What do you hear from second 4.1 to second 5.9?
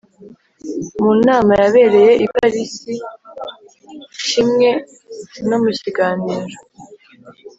kimwe no mu